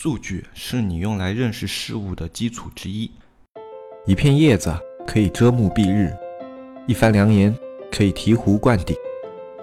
[0.00, 3.10] 数据是你用来认识事物的基础之一。
[4.06, 4.72] 一片叶子
[5.04, 6.16] 可以遮目蔽日，
[6.86, 7.52] 一番良言
[7.90, 8.96] 可以醍醐灌顶。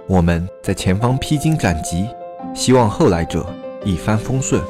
[0.10, 2.10] 我们在前方披荆斩棘，
[2.54, 3.50] 希望后来者
[3.86, 4.62] 一帆风顺，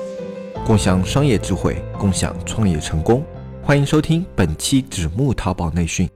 [0.63, 3.25] 共享商业智慧，共享创业成功。
[3.63, 6.07] 欢迎收听本期纸木淘宝内训。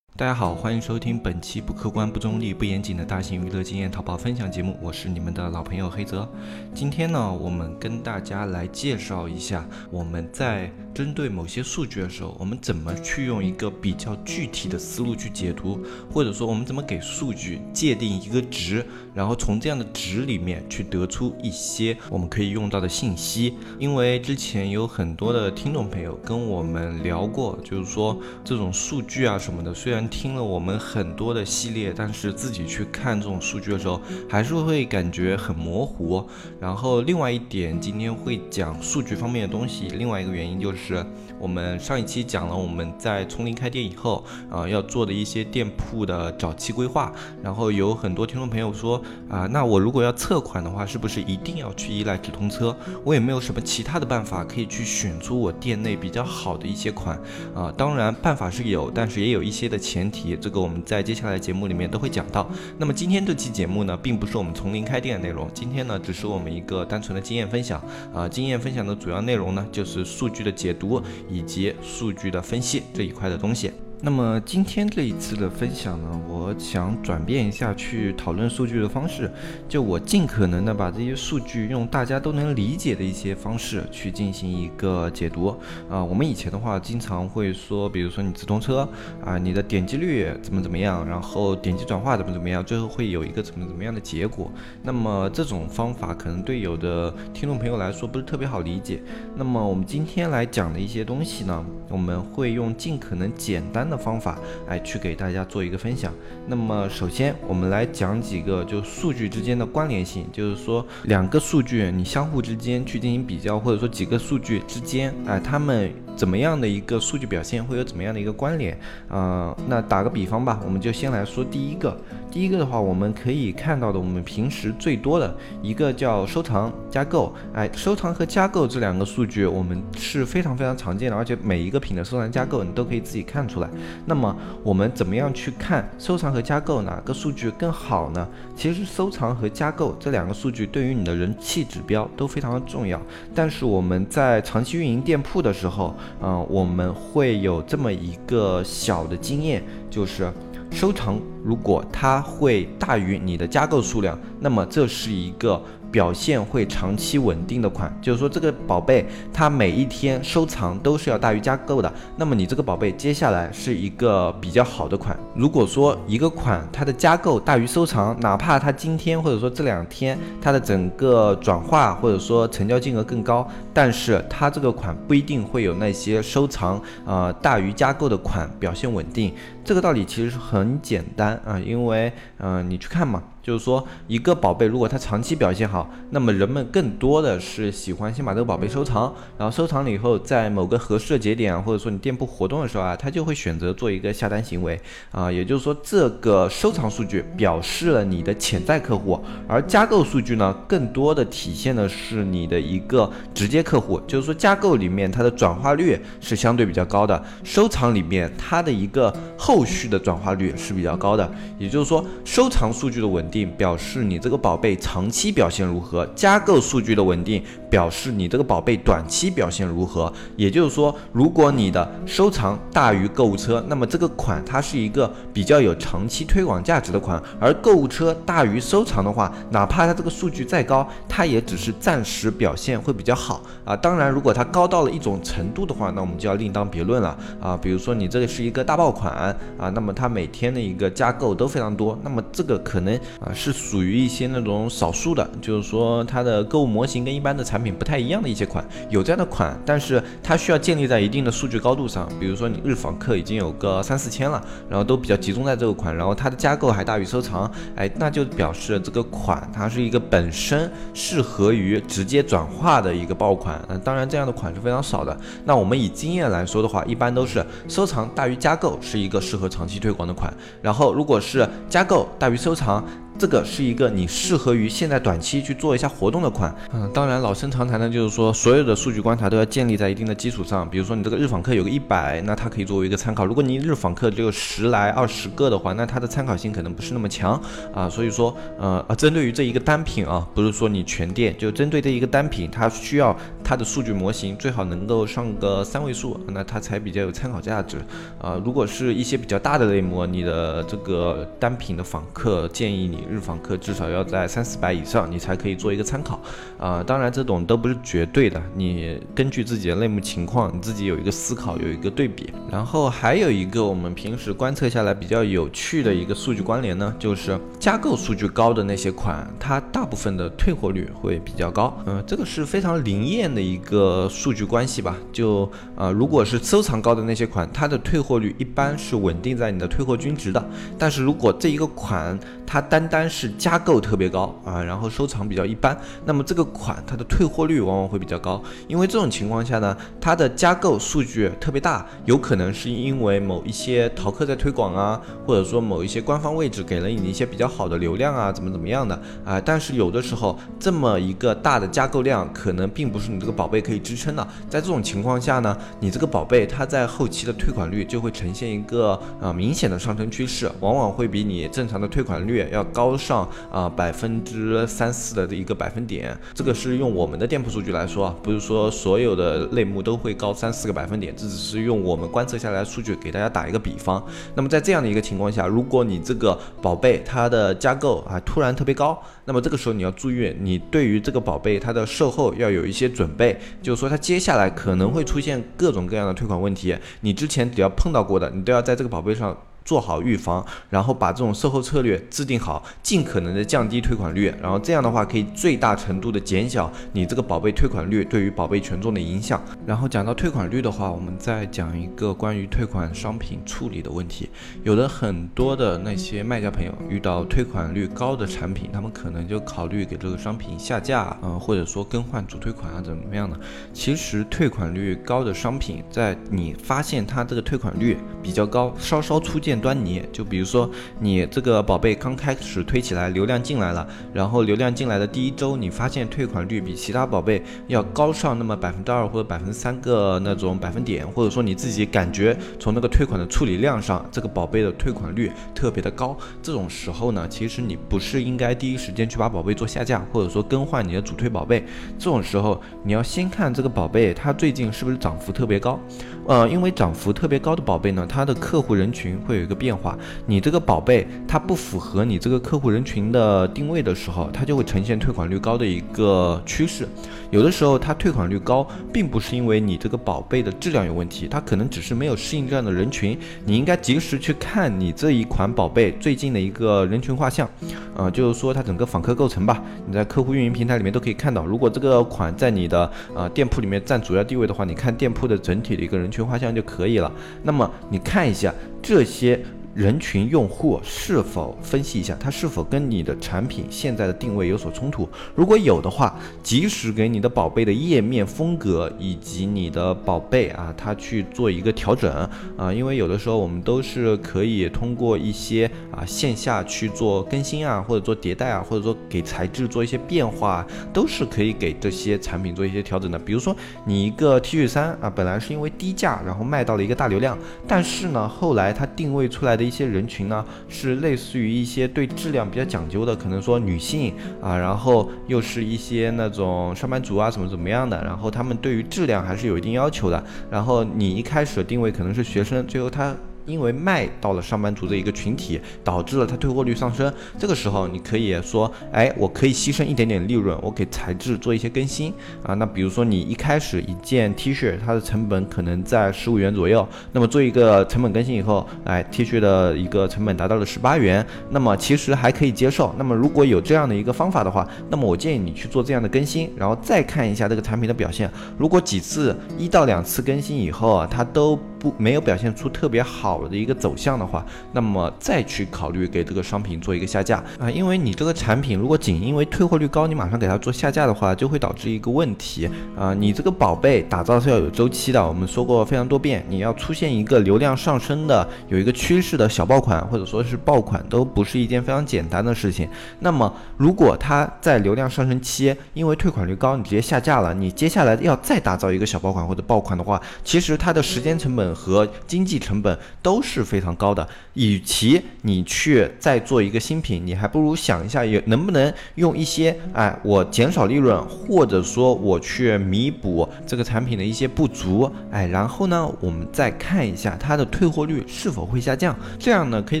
[0.16, 6.28] 大家好，欢迎收听本期不客观、不中立、不严谨的大型娱乐经验淘宝分享节目，我是你们的老朋友黑泽。
[6.74, 10.70] 今天呢，我们跟大家来介绍一下我们在。
[10.92, 15.80] 针对某些数据的时候，我们怎么去用一个比较具体的思路去解读，
[16.12, 18.84] 或者说我们怎么给数据界定一个值，
[19.14, 23.54] 然后从这样的值里面去得出一些我们可以用到的信息。
[23.78, 36.24] 因为之前有很多的听众朋友跟我们聊过，就是说这种数据啊什么的，虽然听了我们很多的系列，但是自己去看这种数据的时候，还是会感觉很模糊。
[36.60, 41.04] 然后另外一点，今天会讲数据方面的东西，另外一个原因就是。
[41.40, 52.76] 我们上一期讲了我们在从零开店以后啊要做的一些店铺的早期规划，然后有很多听众朋友说啊，那我如果要测款的话，是不是一定要去依赖直通车？
[53.04, 57.18] 我也没有什么其他的办法可以去选出我店内比较好的一些款
[57.54, 57.72] 啊。
[57.76, 62.50] 当然办法是有，但是也有一些的前提，这个我们在接下来节目里面都会讲到。
[62.78, 67.80] 那么今天这期节目呢，并不是我们从零开店的内容，今天呢只是我们一个单纯的经验分享
[68.12, 68.28] 啊。
[68.28, 70.74] 经验分享的主要内容呢，就是数据的解。
[70.80, 73.70] 读以及数据的分析这一块的东西。
[74.02, 79.30] 那么今天这一次的分享呢，我想转变一下去讨论数据的方式，
[79.68, 85.54] 就我尽可能的把这些数据用大家都能理解的一些方式去进行一个解读
[85.90, 86.02] 啊。
[86.02, 88.88] 我们以前的话经常会说，比如说你直通车
[89.22, 94.50] 啊，你的点击率怎么怎么样，然后点击转化怎么怎么样，最后会有一个怎么怎么样的结果。
[94.82, 99.02] 那么这种方法可能对有的听众朋友来说不是特别好理解。
[99.36, 103.89] 那么我们今天来讲的一些东西呢，我们会用尽可能简单。
[103.90, 104.38] 的方法
[104.68, 106.12] 哎去给大家做一个分享。
[106.46, 115.90] 那么首先我们来讲几个就数据之间的关联性，就是说两个数据你相互之间去进行比较，或者说几个数据之间，哎，他们。
[116.16, 118.78] 怎么样的一个数据表现会有怎么样的一个关联？
[119.08, 121.96] 呃，那打个比方吧，我们就先来说第一个。
[122.30, 127.34] 第一个的话，我们可以看到的，我们平时最多的一个叫收藏加购。
[127.52, 133.68] 哎，收藏和加购这两个数据，我们是非常非常常见的，而且每一个品的收藏加购你都可以自己看出来。
[134.06, 138.28] 那么我们怎么样去看收藏和加购哪个数据更好呢？
[138.54, 143.00] 其实收藏和加购这两个数据对于你的人气指标都非常的重要。
[143.34, 150.32] 但是我们在长期运营店铺的时候，嗯，我们会有这么一个小的经验，就是
[150.70, 155.62] 收藏如果它会大于你的加购数量，那么这是一个。
[155.90, 165.18] 表现会长期稳定的款，就是说这个宝贝它每一天收藏都是要大于加购的，那么你这个宝贝接下来是一个比较好的款。
[165.34, 179.34] 如果说一个款它的加购大于收藏，哪怕它今天或者说这两天它的整个转化或者说成交金额更高，但是它这个款不一定会有那些收藏啊大于加购的款表现稳定。
[179.64, 183.22] 这个道理其实很简单啊，因为嗯你去看嘛。
[183.42, 194.78] 就是说，一个宝贝如果它长期表现好，那么人们更多的是喜欢先把这个宝贝收藏，然后收藏了以后，在某个合适的节点，或者说你店铺活动的时候啊，他就会选择做一个下单行为
[195.10, 195.32] 啊。
[195.32, 199.18] 也就是说，这个收藏数据表示了你的潜在客户，
[199.48, 203.98] 而加购数据呢，更多的体现的是你的一个直接客户。
[204.06, 211.32] 就是说，加购里面它的转化率是相对比较高的，收藏里面它的一个后续的转化率是比较高的。
[211.58, 213.29] 也就是说，收藏数据的稳。
[213.30, 220.12] 定表示你这个宝贝长期表现如何，加购数据的稳定表示你这个宝贝短期表现如何。
[220.36, 233.74] 也就是说，如果你的收藏大于购物车，那么这个款它是一个比较有长期推广价值的款；而购物车大于收藏的话，哪怕它这个数据再高，它也只是暂时表现会比较好啊。
[233.74, 237.56] 当然，如果它高到了一种程度的话，那我们就要另当别论了啊。
[237.56, 239.14] 比如说你这个是一个大爆款
[239.56, 242.90] 啊，那么它每天的一个加购都非常多，那么这个可能。
[243.20, 265.14] 啊，是属于一些那种少数的，就是说它的购物模型跟一般的产产品不太一样的一些款，有这样的款，但是它需要建立在一定的数据高度上，比如说你日访客已经有个三四千了，然后都比较集中在这个款，然后它的加购还大于收藏，哎，那就表示这个款它是一个本身适合于直接转化的一个爆款，嗯，当然这样的款是非常少的。
[265.44, 272.82] 那我们以经验来说的话，一般都是收藏大于加购是一个适合长期推广的款，然后如果是加购大于收藏。
[273.20, 276.56] 这个是一个你适合于现在短期去做一下活动的款。
[276.72, 280.66] 嗯，当然老生常谈的就是说，所有的数据观察都要建立在一定的基础上。
[280.66, 283.26] 比如说你这个日访客有个一百，那它可以作为一个参考。
[283.26, 287.38] 如果你日访客只有十来二十个的话，那它的参考性可能不是那么强
[287.74, 287.90] 啊。
[287.90, 293.14] 所以说，呃啊，针对于这一个单品啊，不是说你全店，就针对这一个单品，它需要
[293.50, 297.78] 它的数据模型最好能够上个三位数，那它才比较有参考价值
[298.20, 298.40] 啊。
[298.44, 306.20] 如果是一些比较大的类目，你的这个单品的访客，建议你日访客至少要在三四百以上，你才可以做一个参考
[306.60, 306.80] 啊。
[306.80, 312.32] 当然，这种都不是绝对的，你根据自己的类目情况，你自己有一个思考，有一个对比。
[312.52, 321.76] 然后还有一个我们平时观测下来比较有趣的一个数据关联呢，就是加购数据高的那些款，它大部分的退货率会比较高。
[321.86, 324.96] 嗯，这个是非常灵验的一个数据关系吧？
[325.12, 330.44] 就啊，如果是收藏高的那些款，它的退货率一般是稳定在你的退货均值的。
[330.78, 332.18] 但是如果这一个款
[332.52, 338.42] 它单单是加购特别高啊，然后收藏比较一般，那么这个款它的退货率往往会比较高。
[338.66, 349.40] 因为这种情况下呢，它的加购数据特别大，有可能是因为某一些淘客在推广啊，或者说某一些官方位置给了你一些比较好的流量啊，怎么怎么样的啊。
[349.40, 354.26] 但是有的时候这么一个大的加购量，可能并不是你这个宝贝可以支撑的。
[354.48, 360.50] 在这种情况下呢，你这个宝贝它在后期的退款率就会呈现一个啊明显的上升趋势。
[360.58, 374.02] 往往会比你正常的退款率要高上啊百分之三四的一个百分点，这个是用我们的店铺数据来说，不是说所有的类目都会高三四个百分点，这只是用我们观测下来的数据给大家打一个比方。
[374.34, 389.36] 那么在这样的一个情况下，如果你这个宝贝它的加购啊突然特别高，那么这个时候你要注意，你对于这个宝贝它的售后要有一些准备，就是说它接下来可能会出现各种各样的退款问题，你之前只要碰到过的，你都要在这个宝贝上。
[389.64, 399.40] 做好预防，然后把这种售后策略制定好，尽可能的降低退款率，然后这样的话可以最大程度的减小你这个宝贝退款率对于宝贝权重的影响。
[399.66, 404.28] 然后讲到退款率的话，我们再讲一个关于退款商品处理的问题。
[404.64, 413.38] 有的很多的那些卖家朋友遇到退款率高的产品，他们可能就考虑给这个商品下架，嗯，或者说更换主退款啊，怎么样的？
[413.72, 419.59] 其实退款率高的商品，在你发现它这个退款率比较高，稍稍出现。
[419.60, 420.68] 端倪，就比如说
[420.98, 441.64] 你这个宝贝刚开始推起来，流量进来了，然后流量进来的第一周，你发现退款率比其他宝贝要高上那么百分之二或者百分之三个那种百分点，或者说你自己感觉从那个退款的处理量上，这个宝贝的退款率特别的高，这种时候呢，其实你不是应该第一时间去把宝贝做下架，或者说更换你的主推宝贝，
[441.98, 445.78] 这种时候你要先看这个宝贝它最近是不是涨幅特别高，
[446.26, 449.50] 呃，因为涨幅特别高的宝贝呢，它的客户人群会有一。
[449.50, 456.86] 个变化，你这个宝贝它不符合你这个客户人群的定位的时候，它就会呈现退款率高的一个趋势。
[457.32, 463.18] 有的时候它退款率高，并不是因为你这个宝贝的质量有问题，它可能只是没有适应这样的人群。
[463.44, 467.48] 你应该及时去看你这一款宝贝最近的一个人群画像，
[467.96, 469.60] 呃，就是说它整个访客构成吧。
[469.84, 477.10] 你在客户运营平台里面都可以看到，如果这个款在你的呃店铺里面占主要地位的话，你看店铺的整体的一个人群画像就可以了。
[477.42, 479.44] 那么你看一下这些。
[479.72, 485.08] 人群用户是否分析一下，它是否跟你的产品现在的定位有所冲突？
[485.34, 492.12] 如果有的话，及时给你的宝贝的页面风格以及你的宝贝啊，它去做一个调整
[492.56, 503.16] 啊，因为有的时候我们都是可以通过一些啊线下去做更新啊，或者做迭代啊，或者说给材质做一些变化，都是可以给这些产品做一些调整的。
[503.16, 509.59] 比如说你一个 T 恤衫啊，本来是因为低价，然后卖到了一个大流量，但是呢，后来它定位出来。
[509.60, 520.24] 的一些人群呢，是类似于一些对质量比较讲究的，可能说女性啊，然后又是一些那种上班族啊，怎么怎么样的，然后他们对于质量还是有一定要求的。
[520.50, 523.14] 然后你一开始的定位可能是学生，最后他。
[523.46, 527.12] 因为卖到了上班族的一个群体，导致了它退货率上升。
[527.38, 532.54] 这个时候，你可以说，哎，我可以牺牲一点点利润，我给材质做一些更新啊。
[532.54, 542.94] 那比如说，你一开始一件 T 恤，它的成本可能在十五元左右，那么做一个成本更新以后，哎，T 恤的一个成本达到了十八元，那么其实还可以接受。
[542.98, 548.30] 那么如果有这样的一个方法的话，那么我建议你去做这样的更新，然后再看一下这个产品的表现。
[548.58, 572.86] 如果几次一到两次更新以后啊，它都不没有表现出特别好的一个走向的话，那么再去考虑给这个商品做一个下架啊，因为你这个产品如果仅因为退货率高，你马上给它做下架的话，就会导致一个问题啊，你这个宝贝打造是要有周期的，我们说过非常多遍，你要出现一个流量上升的有一个趋势的小爆款或者说是爆款，都不是一件非常简单的事情。
[573.20, 584.26] 那么如果它在流量上升期，因为退款率高，你直接下架了，你接下来要再打造一个小爆款或者爆款的话，其实它的时间成本和经济成本都是非常高的。
[584.54, 600.00] 与其你去再做一个新品，你还不如想一下，有能不能用一些哎，我减少利润，或者说我去弥补这个产品的一些不足，哎，然后呢，我们再看一下它的退货率是否会下降，这样呢，可以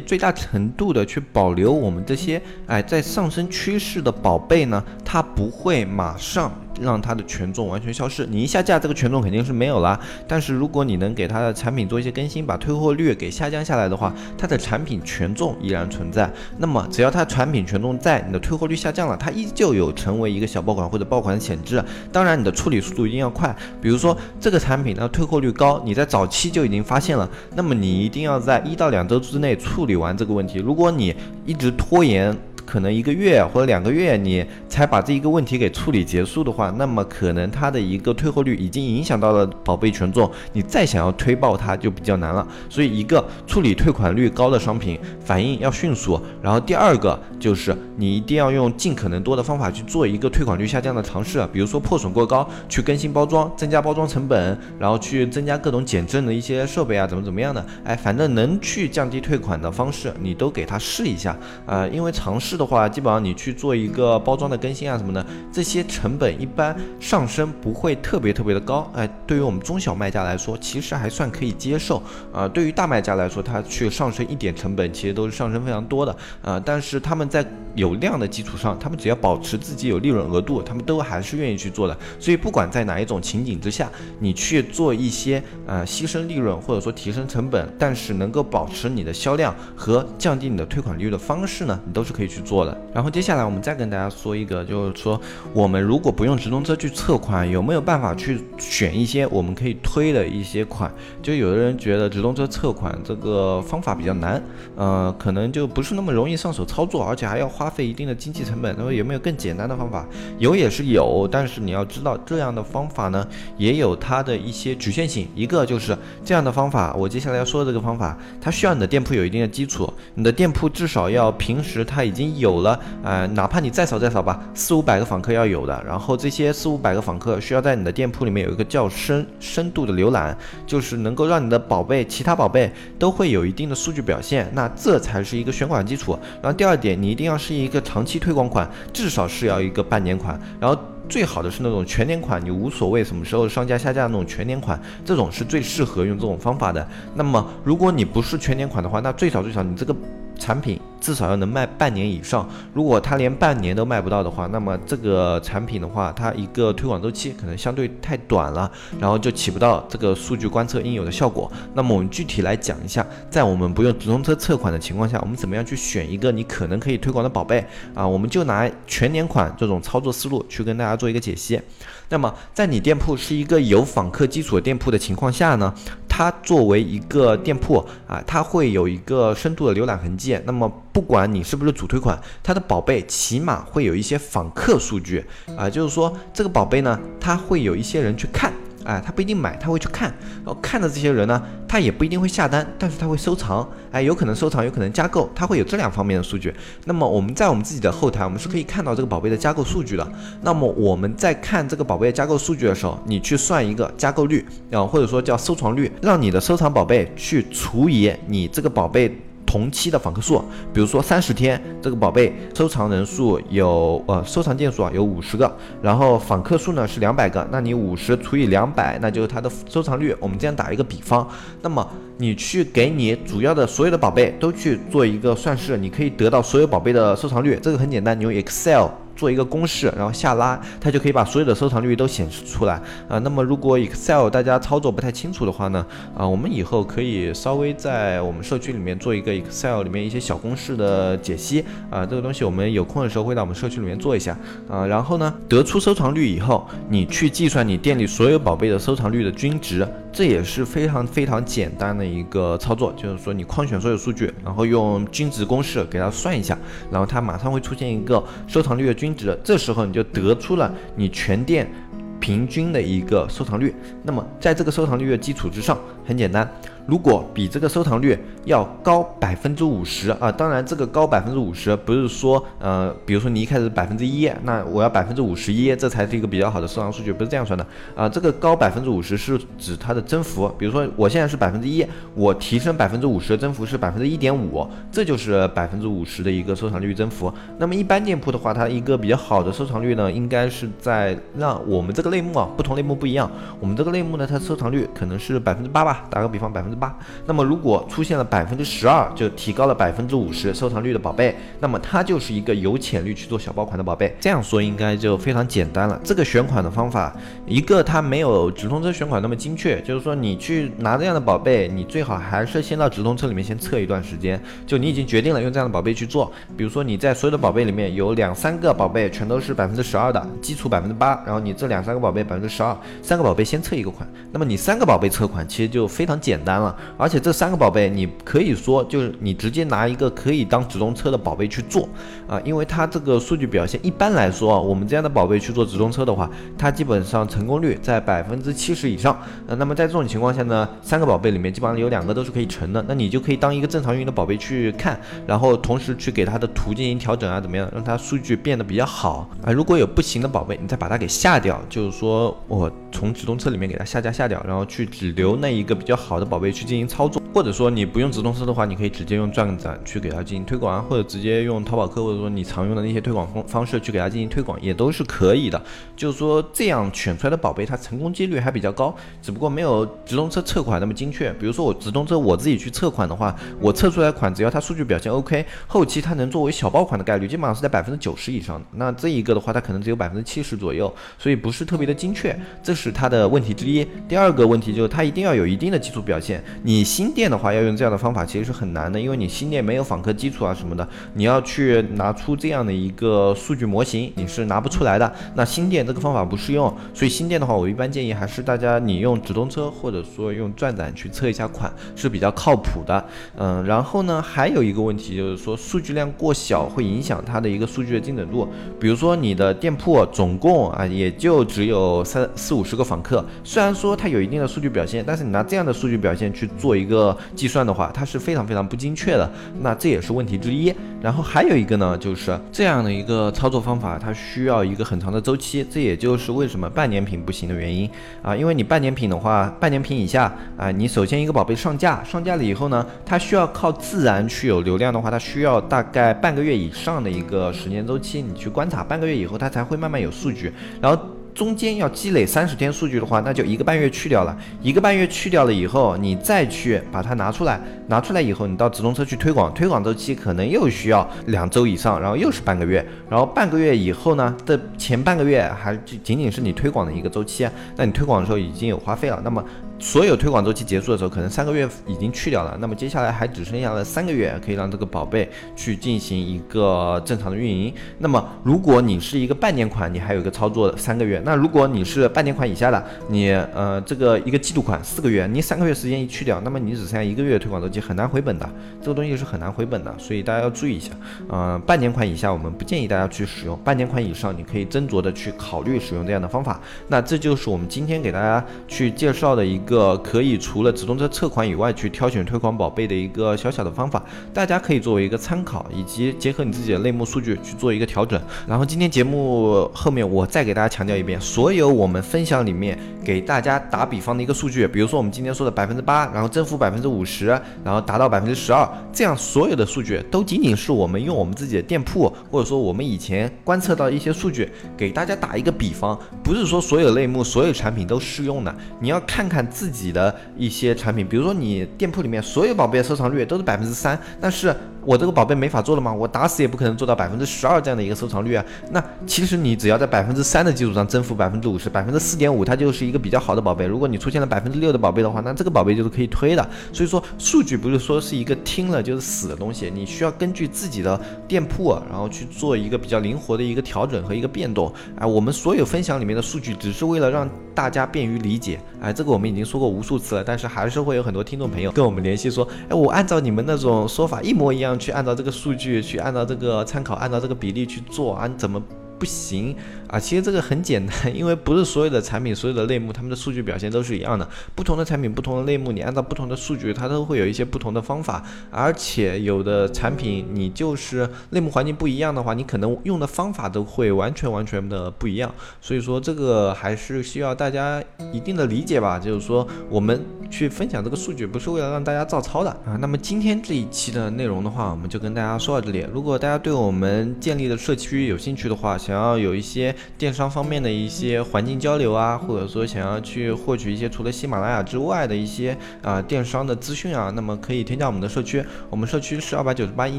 [0.00, 6.52] 最大程度的去保留我们这些哎在上升趋势的宝贝呢，它不会马上。
[6.80, 9.98] 让它的权重完全消失，你一下架，这个权重肯定是没有了。
[10.26, 16.30] 但是如果你能给它的产品做一些更新，把退货率给下降下来的话，它的产品权重依然存在。
[16.58, 21.82] 那么只要它产品权重在，你的退货率下降了，它依旧有成为一个小爆款或者爆款的潜质。
[22.10, 23.54] 当然，你的处理速度一定要快。
[23.80, 30.58] 比如说这个产品呢退货率高，你在早期就已经发现了，那么你一定要在一到两周之内处理完这个问题。
[30.58, 32.36] 如果你一直拖延，
[32.70, 42.46] 可能一个月或者两个月，你才把这一个问题给处理结束的话，那么可能它的一个退货率已经影响到了宝贝权重，你再想要推爆它就比较难了。
[42.68, 61.36] 所以，一个处理退款率高的商品反应要迅速，然后第二个就是你一定要用尽可能多的方法去做一个退款率下降的尝试，比如说破损过高，去更新包装，增加包装成本，然后去增加各种减震的一些设备啊，怎么怎么样的，哎，反正能去降低退款的方式，你都给他试一下
[61.66, 62.59] 啊，因为尝试。
[62.60, 68.86] 的话，基本上你去做一个包装的更新啊什么的，这些成本一般上升不会特别特别的高。
[68.94, 72.46] 哎，对于我们中小卖家来说，其实还算可以接受啊。
[72.46, 76.60] 对于大卖家来说，它去上升一点成本，其实都是上升非常多的啊。
[76.62, 77.42] 但是他们在
[77.74, 81.96] 有量的基础上，他们只要保持自己有利润额度，他们都还是愿意去做的。
[82.18, 83.88] 所以不管在哪一种情景之下，
[84.18, 92.40] 你去做一些呃牺牲利润或者说提升成本，但是能够保持你的销量和降低你的退款率的方式呢，你都是可以去。
[92.40, 95.20] 做做的，然后接下来我们再跟大家说一个，就是说
[95.54, 100.92] 我们如果不用直通车去测款，有没有办法去选一些我们可以推的一些款？
[101.22, 104.42] 就有的人觉得直通车测款这个方法比较难，
[104.74, 108.74] 呃，可能就不是那么容易上手操作，而且还要花费一定的经济成本。
[108.76, 110.04] 那么有没有更简单的方法？
[110.40, 113.24] 有也是有，但是你要知道这样的方法呢，
[113.56, 115.28] 也有它的一些局限性。
[115.36, 122.39] 一个就是这样的方法，我接下来要说的这个方法，它需要你的店铺有一定的基础，你的店铺至少要平时它已经。
[122.40, 136.18] 有了，呃，哪怕你再少再少吧，四五百个访客要有的，然后这些四五百个访客需要在你的店铺里面有一个较深深度的浏览，就是能够让你的宝贝、其他宝贝都会有一定的数据表现，那这才是一个选款基础。
[136.42, 140.76] 然后第二点，你一定要是一个长期推广款，至少是要一个半年款，然后
[141.08, 146.86] 最好的是那种全年款，你无所谓什么时候上架下架那种全年款，这种是最适合用这种方法的。
[147.14, 149.94] 那么如果你不是全年款的话，那最少最少你这个。
[150.38, 161.50] 产品至少要能卖半年以上，如果它连半年都卖不到的话，那么这个产品的话，它一个推广周期可能相对太短了，然后就起不到这个数据观测应有的效果。
[161.74, 167.64] 那么我们具体来讲一下，在我们不用直通车测款的情况下，我们怎么样去选一个你可能可以推广的宝贝
[167.94, 168.06] 啊？
[168.06, 171.60] 我们就拿全年款这种操作思路去跟大家做一个解析。
[172.08, 175.72] 那么在你店铺是一个有访客基础的店铺的情况下呢？
[176.08, 180.38] 它作为一个店铺啊，它会有一个深度的浏览痕迹。
[180.44, 185.24] 那么，不管你是不是主推款，它的宝贝起码会有一些访客数据
[185.56, 188.52] 啊，就是说这个宝贝呢，它会有一些人去看。
[188.82, 196.52] 哎，他不一定买，他会去看，然后看的这些人呢，他也不一定会下单，但是他会收藏，哎，有可能收藏，有可能加购，他会有这两方面的数据。
[196.86, 200.12] 那么我们在我们自己的后台，我们是可以看到这个宝贝的加购数据的。
[200.40, 209.14] 那么我们在看这个宝贝的加购数据的时候，你去算一个加购率，啊，或者说叫收藏率，让你的收藏宝贝去除以你这个宝贝。
[209.50, 210.40] 同期的访客数，
[210.72, 215.52] 比如说三十天，这个宝贝收藏人数有呃收藏件数啊有五十个，
[215.82, 220.14] 然后访客数呢是两百个，那你五十除以两百，那就是它的收藏率。
[220.20, 221.28] 我们这样打一个比方，
[221.62, 221.84] 那么
[222.18, 227.58] 你去给你主要的所有的宝贝都去做一个算式，你可以得到所有宝贝的收藏率。
[227.60, 228.86] 这个很简单，你用 Excel。
[229.20, 233.18] 做一个公式，然后下拉，它就可以把所有的收藏率都显示出来啊。
[233.18, 235.84] 那么如果 Excel 大家操作不太清楚的话呢，
[236.16, 244.34] 啊，我们以后可以稍微在我们社区里面做一个 Excel 里面一些小公式的解析啊，这个东西我们有空的时候会在我们社区里面做一下
[244.70, 244.86] 啊。
[244.86, 249.86] 然后呢，得出收藏率以后，你去计算你店里所有宝贝的收藏率的均值。
[250.12, 256.58] 这也是非常非常简单的一个操作，就是说你框选所有数据，然后用均值公式给它算一下，
[256.90, 261.70] 然后它马上会出现一个收藏率的均值，这时候你就得出了你全店
[262.18, 263.74] 平均的一个收藏率。
[264.02, 266.46] 那么在这个收藏率的基础之上，很简单。
[266.90, 278.08] 如果比这个收藏率要高百分之五十啊，当然这个高百分之五十不是说呃，比如说你一开始百分之一，那我要百分之五十一，这才是一个比较好的收藏数据，不是这样算的啊。
[278.08, 287.32] 这个高百分之五十是指它的增幅，比如说我现在是百分之一，我提升百分之五十的增幅是百分之一点五，这就是百分之五十的一个收藏率增幅。
[287.58, 293.30] 那么一般店铺的话，它一个比较好的收藏率呢，应该是在让我们这个类目啊，不同类目不一样，
[293.60, 296.79] 我们这个类目呢，它收藏率可能是百分之八吧，打个比方百分之。
[296.80, 296.96] 八，
[297.26, 304.16] 那么如果出现了百分之十二，就提高了百分之五十收藏率的宝贝，那么它就是一个有潜力去做小爆款的宝贝。
[304.18, 306.00] 这样说应该就非常简单了。
[306.02, 307.14] 这个选款的方法，
[307.46, 314.40] 一个它没有直通车选款那么精确，就是说你去拿这样的宝贝，你最好还是先到直通车里面先测一段时间。
[314.66, 326.69] 就你已经决定了用这样的宝贝去做，比如说你在所有的宝贝里面有两三个宝贝全都是百分之十二的基础百分之八，然后你这两三个宝贝百分之十二，三个宝贝先测一个款，那么你三个宝贝测款其实就非常简单了。
[326.96, 331.88] 而且这三个宝贝，你可以说就是你直接拿一个可以当直通车的宝贝去做
[332.26, 339.16] 啊，因为它这个数据表现一般来说啊，我们这样的宝贝去做直通车的话，它基本上成功率在百分之七十以上。
[339.46, 349.52] 呃，那么在这种情况下呢，三个宝贝里面基本上有两个都是可以成的，那你就可以当一个正常运营的宝贝去看，然后同时去给它的图进行调整啊，怎么样让它数据变得比较好啊？
[349.52, 356.60] 如果有不行的宝贝，你再把它给下掉，就是说我从直通车里面给它下架下掉，然后去只留那一个比较好的宝贝去。
[356.70, 365.60] 进行操作，或者说你不用直通车的话，你可以直接用转展去给它进行推广啊，或者直接用淘宝客或者说你常用的那些推广方方式去给它进行推广，也都是可以的。
[365.96, 371.32] 就是说这样选出来的宝贝，它成功几率还比较高，只不过没有直通车测款那么精确。
[371.32, 378.66] 比如说我直通车我自己去测款的话，我测出来款，只要它数据表现 OK，后期它能作为小爆款的概率基本上是在百分之九十以上的。
[378.74, 383.84] 那这一个的话，它可能只有百分之七十左右，所以不是特别的精确，这是它的问题之一。
[384.06, 386.39] 第二个问题就是它一定要有一定的基础表现。
[386.62, 395.12] 你新店的话要用这样的方法其实是很难的，因为你新店没有访客基础啊什么的，你要去拿出这样的一个数据模型，你是拿不出来的。
[395.34, 403.04] 那新店这个方法不适用，所以新店的话，我一般建议还是大家你用直通车或者说用转展去测一下款是比较靠谱的。
[403.36, 408.48] 嗯，然后呢，还有一个问题就是说数据量过小会影响它的一个数据的精准度。
[408.78, 416.48] 比如说你的店铺总共啊也就只有三四五十个访客，虽然说它有一定的数据表现，但是你拿这样的数据表现去。
[416.58, 420.74] 做一个计算的话，它是非常非常不精确的，那这也是问题之一。
[421.00, 427.88] 然后还有一个呢，就是这样的一个操作方法，它需要一个很长的周期，这也就是为什么半年品不行的原因
[428.20, 428.36] 啊。
[428.36, 441.00] 因为你半年品的话，半年品以下啊，你首先一个宝贝上架，上架了以后呢，它需要靠自然去有流量的话，它需要大概半个月以上的一个时间周期，你去观察半个月以后，它才会慢慢有数据，然后。
[441.40, 444.36] 中间要积累三十天数据的话，那就一个半月去掉了。
[444.60, 455.74] 一个半月去掉了以后，你再去把它拿出来，拿出来以后，你到直通车去推广，推广周期可能又需要两周以上，然后又是半个月，然后半个月以后呢这前半个月还
[456.04, 459.42] 仅仅是你推广的一个周期，那你推广的时候已经有花费了，那么。
[459.80, 467.72] 所有推广周期结束的时候，可能三个月已经去掉了，那么接下来还只剩下了三个月，可以让这个宝贝去进行一个正常的运营。
[467.98, 471.20] 那么如果你是一个半年款，你还有一个操作三个月。
[471.24, 478.46] 那如果你是半年款以下的，你呃这个一个季度款四个月，你三个月时间一去掉，那么你只剩下一个月推广周期，很难回本的。
[478.82, 480.92] 这个东西是很难回本的，所以大家要注意一下。
[481.30, 486.60] 嗯，半年款以下我们不建议大家去使用，半年款以上你可以斟酌的去考虑使用这样的方法。
[486.88, 489.69] 那这就是我们今天给大家去介绍的一个。
[489.70, 494.02] 个可以除了直通车测款以外，去挑选推广宝贝的一个小小的方法，
[494.34, 498.20] 大家可以作为一个参考，以及结合你自己的类目数据去做一个调整。
[498.48, 507.26] 然后今天节目后面我再给大家强调一遍，所有我们分享里面给大家打比方的一个数据，比如说我们今天说的百分之八，然后增幅百分之五十，
[507.62, 519.48] 然后达到百分之十二，这样所有的数据都仅仅是我们用我们自己的店铺，或者说我们以前观测到一些数据给大家打一个比方，不是说所有类目所有产品都适用的，你要看看。
[519.60, 524.56] 自己的一些产品，比如说你店铺里面所有宝贝的收藏率都是百分之三，但是。
[524.90, 525.94] 我这个宝贝没法做了吗？
[525.94, 528.44] 我打死也不可能做到百分之十二这样的一个收藏率啊。
[528.72, 533.64] 那其实你只要在百分之三的基础上增幅百分之五十，百分之四点五，它就是一个比较好的宝贝。
[533.64, 536.44] 如果你出现了百分之六的宝贝的话，那这个宝贝就是可以推的。
[536.72, 544.72] 所以说，数据不是说是一个听了就是死的东西，你需要根据自己的店铺，然后去做一个比较灵活的一个调整和一个变动。
[544.96, 548.60] 哎，我们所有分享里面的数据，只是为了让大家便于理解。
[548.80, 558.60] 哎，这个我们已经说过无数次了，但是还是会有很多听众朋友跟我们联系说，哎，我按照你们那种说法一模一样去按照这个数据去按照这个参考按照这个比例去做啊，你怎么？
[559.00, 559.56] 不行
[559.88, 559.98] 啊！
[559.98, 564.28] 其实这个很简单，因为不是所有的产品、所有的类目，他们的数据表现都是一样的。
[564.54, 568.22] 不同的产品、不同的类目，你按照不同的数据，它都会有一些不同的方法。
[568.50, 575.34] 而且有的产品，你就是类目环境不一样的话，你可能用的方法都会完全完全的不一样。
[575.62, 578.98] 所以说，这个还是需要大家一定的理解吧。
[578.98, 582.76] 就是说，我们去分享这个数据，不是为了让大家照抄的啊。
[582.80, 585.86] 那么今天这一期的内容的话，我们就跟大家说到这里。
[585.92, 598.44] 如果大家对我们建立的社区有兴趣的话，想要有一些电商方面的一些环境交流啊，或者说想要去获取一些除了喜马拉雅之外的一些啊电商的资讯啊，那么可以添加我们的社区。
[598.70, 599.98] 我们社区是二百九十八一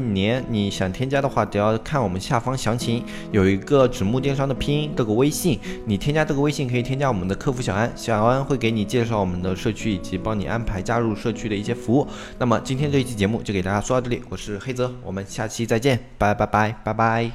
[0.00, 12.06] 年，你想添加的话，只要看我们下方详情，有一个纸木电商的拼音这个微信，你添加这个微信可以添加我们的客服小安，小安会给你介绍我们的社区以及帮你安排加入社区的一些服务。
[12.38, 17.32] 那么今天这一期节目就给大家说到这里，我是黑泽，我们下期再见，拜拜拜拜拜。